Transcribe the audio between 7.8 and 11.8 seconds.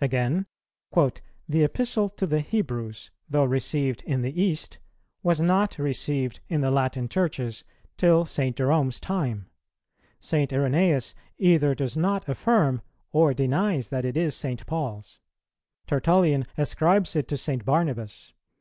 till St. Jerome's time. St. Irenæus either